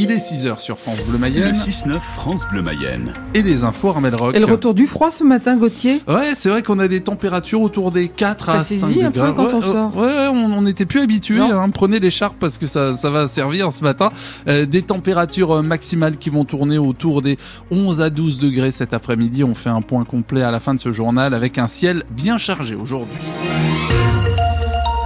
[0.00, 1.48] Il est 6h sur France Bleu Mayenne.
[1.48, 3.12] Le 6-9 France Bleu Mayenne.
[3.34, 4.36] Et les infos Armel Rock.
[4.36, 6.00] Et le retour du froid ce matin, Gauthier?
[6.06, 9.02] Ouais, c'est vrai qu'on a des températures autour des 4 à 5 degrés.
[9.02, 9.96] un peu quand ouais, on sort.
[9.96, 11.40] Ouais, on n'était plus habitués.
[11.40, 11.68] Hein.
[11.74, 14.12] Prenez l'écharpe parce que ça, ça va servir ce matin.
[14.46, 17.36] Euh, des températures euh, maximales qui vont tourner autour des
[17.72, 19.42] 11 à 12 degrés cet après-midi.
[19.42, 22.38] On fait un point complet à la fin de ce journal avec un ciel bien
[22.38, 23.18] chargé aujourd'hui.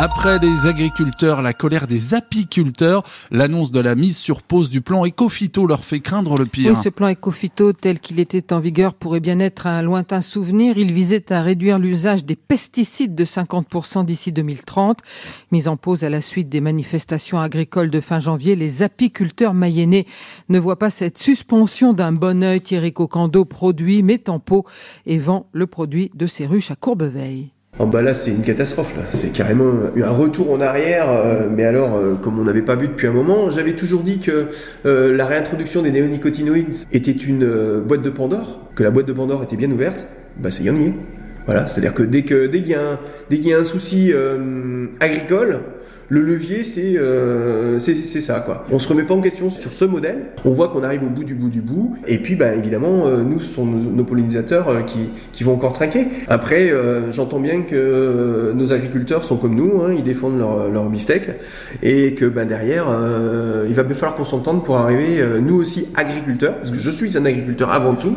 [0.00, 3.02] Après les agriculteurs, la colère des apiculteurs,
[3.32, 6.80] l'annonce de la mise sur pause du plan Ecofito leur fait craindre le pire.
[6.80, 10.78] Ce plan Ecofito tel qu'il était en vigueur pourrait bien être un lointain souvenir.
[10.78, 15.00] Il visait à réduire l'usage des pesticides de 50% d'ici 2030.
[15.50, 20.06] Mise en pause à la suite des manifestations agricoles de fin janvier, les apiculteurs mayennais
[20.48, 22.60] ne voient pas cette suspension d'un bon œil.
[22.60, 24.64] Thierry Cocando produit, met en pot
[25.06, 27.50] et vend le produit de ses ruches à Courbeveille.
[27.80, 31.64] Oh bah là c'est une catastrophe là, c'est carrément un retour en arrière, euh, mais
[31.64, 34.48] alors euh, comme on n'avait pas vu depuis un moment, j'avais toujours dit que
[34.84, 39.44] euh, la réintroduction des néonicotinoïdes était une boîte de Pandore, que la boîte de Pandore
[39.44, 40.06] était bien ouverte,
[40.38, 40.92] bah ça y en est.
[41.46, 42.76] Voilà, c'est-à-dire que dès que dès qu'il
[43.40, 44.12] y, y, a un souci
[44.98, 45.60] agricole,
[46.10, 46.62] le levier,
[46.96, 48.64] euh, c'est c'est ça quoi.
[48.70, 50.28] On se remet pas en question sur ce modèle.
[50.46, 51.96] On voit qu'on arrive au bout du bout du bout.
[52.06, 55.74] Et puis, ben évidemment, euh, nous, ce sont nos, pollinisateurs euh, qui, qui vont encore
[55.74, 56.08] trinquer.
[56.28, 56.72] Après,
[57.10, 61.30] j'entends bien que nos agriculteurs sont comme nous, hein, ils défendent leur, leur beefsteak,
[61.82, 62.86] et que ben derrière,
[63.66, 67.16] il va bien falloir qu'on s'entende pour arriver, nous aussi agriculteurs, parce que je suis
[67.18, 68.16] un agriculteur avant tout,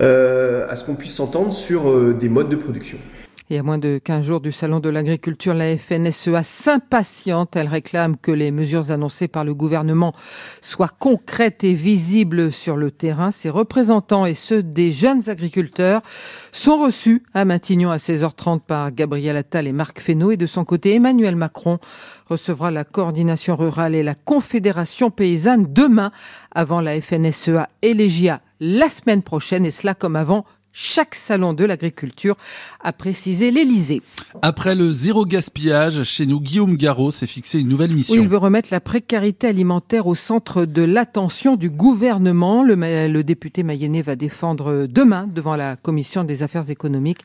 [0.00, 2.98] à ce qu'on puisse s'entendre sur des modes de production.
[3.52, 7.54] Et à moins de 15 jours du Salon de l'agriculture, la FNSEA s'impatiente.
[7.54, 10.14] Elle réclame que les mesures annoncées par le gouvernement
[10.62, 13.30] soient concrètes et visibles sur le terrain.
[13.30, 16.00] Ses représentants et ceux des jeunes agriculteurs
[16.50, 20.30] sont reçus à Matignon à 16h30 par Gabriel Attal et Marc Fesneau.
[20.30, 21.78] Et de son côté, Emmanuel Macron
[22.30, 26.10] recevra la coordination rurale et la confédération paysanne demain
[26.52, 29.66] avant la FNSEA et l'EGIA la semaine prochaine.
[29.66, 32.36] Et cela comme avant chaque salon de l'agriculture,
[32.80, 34.02] a précisé l'Elysée.
[34.42, 38.14] Après le zéro gaspillage, chez nous, Guillaume Garot s'est fixé une nouvelle mission.
[38.20, 42.62] il veut remettre la précarité alimentaire au centre de l'attention du gouvernement.
[42.62, 47.20] Le, le député mayennais va défendre demain, devant la Commission des affaires économiques,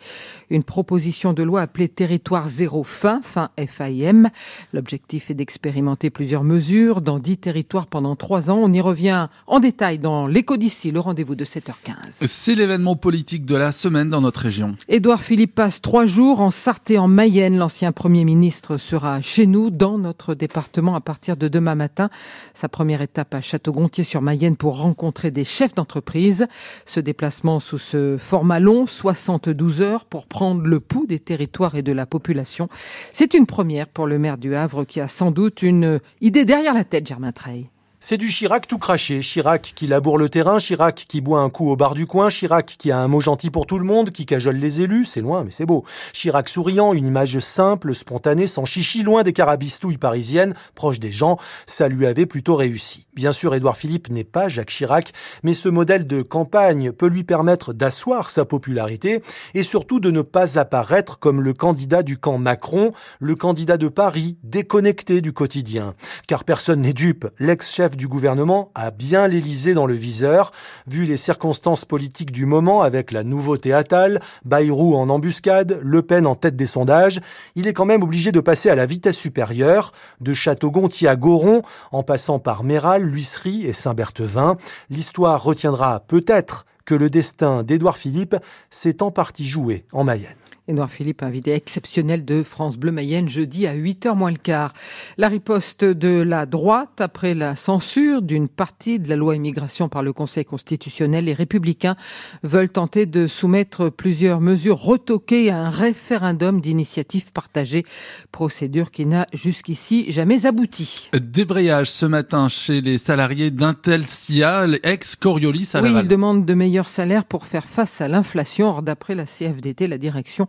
[0.49, 4.29] une proposition de loi appelée Territoire zéro fin, fin FAIM.
[4.73, 8.59] L'objectif est d'expérimenter plusieurs mesures dans dix territoires pendant trois ans.
[8.61, 12.25] On y revient en détail dans l'éco d'ici, le rendez-vous de 7h15.
[12.25, 14.75] C'est l'événement politique de la semaine dans notre région.
[14.87, 17.57] Édouard Philippe passe trois jours en Sarthe et en Mayenne.
[17.57, 22.09] L'ancien Premier ministre sera chez nous, dans notre département, à partir de demain matin.
[22.53, 26.47] Sa première étape à Château-Gontier sur Mayenne pour rencontrer des chefs d'entreprise.
[26.85, 31.81] Ce déplacement sous ce format long, 72 heures, pour prendre le pouls des territoires et
[31.81, 32.69] de la population.
[33.13, 36.73] C'est une première pour le maire du Havre qui a sans doute une idée derrière
[36.73, 37.69] la tête, Germain Treille.
[37.99, 39.21] C'est du Chirac tout craché.
[39.21, 42.75] Chirac qui laboure le terrain, Chirac qui boit un coup au bar du coin, Chirac
[42.77, 45.43] qui a un mot gentil pour tout le monde, qui cajole les élus, c'est loin
[45.43, 45.83] mais c'est beau.
[46.13, 51.37] Chirac souriant, une image simple, spontanée, sans chichi, loin des carabistouilles parisiennes, proche des gens,
[51.65, 53.07] ça lui avait plutôt réussi.
[53.15, 57.23] Bien sûr, Édouard Philippe n'est pas Jacques Chirac, mais ce modèle de campagne peut lui
[57.23, 59.23] permettre d'asseoir sa popularité
[59.55, 63.87] et surtout de ne pas apparaître comme le candidat du camp Macron, le candidat de
[63.87, 65.95] Paris, déconnecté du quotidien.
[66.27, 70.51] Car personne n'est dupe, l'ex-chef du gouvernement a bien l'Élysée dans le viseur,
[70.87, 76.27] vu les circonstances politiques du moment avec la nouveauté Attal, Bayrou en embuscade, Le Pen
[76.27, 77.21] en tête des sondages,
[77.55, 81.61] il est quand même obligé de passer à la vitesse supérieure, de Château-Gontier à Goron,
[81.91, 84.57] en passant par Méral, Luisserie et Saint-Berthevin.
[84.89, 88.35] L'histoire retiendra peut-être que le destin d'Édouard Philippe
[88.71, 90.35] s'est en partie joué en Mayenne.
[90.69, 94.73] Édouard Philippe, invité exceptionnel de France Bleu Mayenne, jeudi à 8h moins le quart.
[95.15, 100.03] La riposte de la droite après la censure d'une partie de la loi immigration par
[100.03, 101.23] le Conseil constitutionnel.
[101.23, 101.95] Les républicains
[102.43, 107.85] veulent tenter de soumettre plusieurs mesures retoquées à un référendum d'initiative partagée.
[108.33, 111.09] Procédure qui n'a jusqu'ici jamais abouti.
[111.13, 117.23] Débrayage ce matin chez les salariés d'Intelsia, ex-Coriolis à Oui, ils demandent de meilleurs salaires
[117.23, 118.67] pour faire face à l'inflation.
[118.67, 120.45] Or, d'après la CFDT, la direction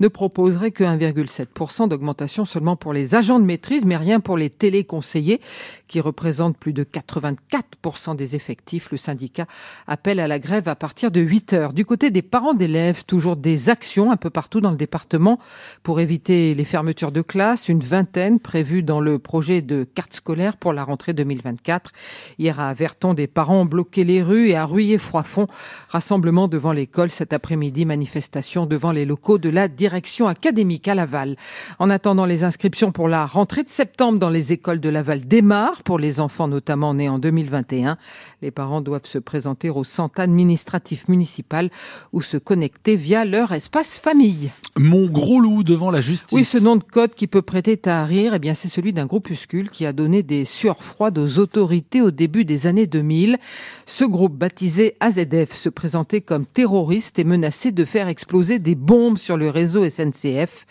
[0.00, 4.50] ne proposerait que 1,7% d'augmentation seulement pour les agents de maîtrise, mais rien pour les
[4.50, 5.40] téléconseillers,
[5.88, 8.90] qui représentent plus de 84% des effectifs.
[8.90, 9.46] Le syndicat
[9.86, 11.72] appelle à la grève à partir de 8 heures.
[11.72, 15.38] Du côté des parents d'élèves, toujours des actions un peu partout dans le département
[15.82, 20.56] pour éviter les fermetures de classes, une vingtaine prévues dans le projet de carte scolaire
[20.56, 21.92] pour la rentrée 2024.
[22.38, 25.46] Hier à Verton, des parents ont bloqué les rues et à Ruyer-Froidfond,
[25.88, 31.36] rassemblement devant l'école cet après-midi, manifestation devant les locaux de la direction académique à Laval.
[31.78, 35.82] En attendant, les inscriptions pour la rentrée de septembre dans les écoles de Laval démarrent,
[35.82, 37.96] pour les enfants notamment nés en 2021.
[38.42, 41.70] Les parents doivent se présenter au centre administratif municipal
[42.12, 44.50] ou se connecter via leur espace famille.
[44.76, 46.32] Mon gros loup devant la justice.
[46.32, 49.06] Oui, ce nom de code qui peut prêter à rire, eh bien, c'est celui d'un
[49.06, 53.38] groupuscule qui a donné des sueurs froides aux autorités au début des années 2000.
[53.86, 59.18] Ce groupe baptisé AZF se présentait comme terroriste et menaçait de faire exploser des bombes
[59.18, 60.66] sur le réseau SNCF.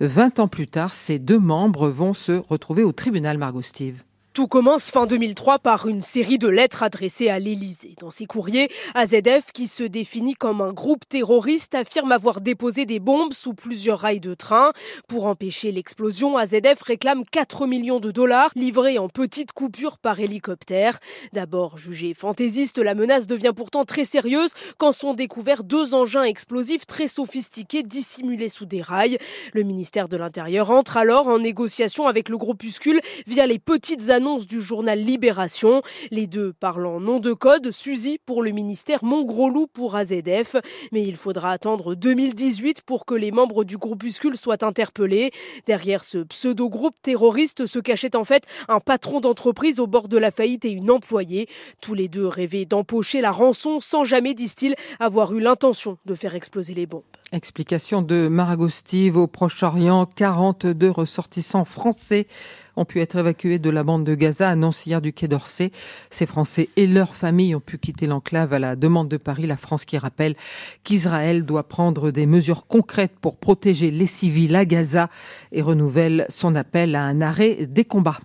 [0.00, 4.02] Vingt ans plus tard, ces deux membres vont se retrouver au tribunal Margot Steve.
[4.34, 7.94] Tout commence fin 2003 par une série de lettres adressées à l'Élysée.
[8.00, 12.98] Dans ces courriers, AZF, qui se définit comme un groupe terroriste, affirme avoir déposé des
[12.98, 14.72] bombes sous plusieurs rails de train.
[15.06, 20.98] Pour empêcher l'explosion, AZF réclame 4 millions de dollars livrés en petites coupures par hélicoptère.
[21.32, 26.86] D'abord jugée fantaisiste, la menace devient pourtant très sérieuse quand sont découverts deux engins explosifs
[26.86, 29.18] très sophistiqués dissimulés sous des rails.
[29.52, 34.23] Le ministère de l'Intérieur entre alors en négociation avec le groupuscule via les petites annonces
[34.24, 35.82] du journal Libération.
[36.10, 40.56] Les deux parlant nom de code, Suzy pour le ministère, Mon Gros Loup pour AZF.
[40.92, 45.30] Mais il faudra attendre 2018 pour que les membres du groupuscule soient interpellés.
[45.66, 50.30] Derrière ce pseudo-groupe terroriste se cachait en fait un patron d'entreprise au bord de la
[50.30, 51.46] faillite et une employée.
[51.82, 56.34] Tous les deux rêvaient d'empocher la rançon sans jamais, disent-ils, avoir eu l'intention de faire
[56.34, 57.02] exploser les bombes.
[57.34, 60.06] Explication de Margot Steve au Proche-Orient.
[60.06, 62.28] 42 ressortissants français
[62.76, 65.72] ont pu être évacués de la bande de Gaza, annonce hier du Quai d'Orsay.
[66.10, 69.48] Ces Français et leurs familles ont pu quitter l'enclave à la demande de Paris.
[69.48, 70.36] La France qui rappelle
[70.84, 75.08] qu'Israël doit prendre des mesures concrètes pour protéger les civils à Gaza
[75.50, 78.20] et renouvelle son appel à un arrêt des combats.